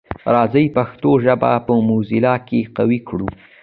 [0.35, 3.27] راځی پښتو ژبه په موزیلا کي قوي کړو.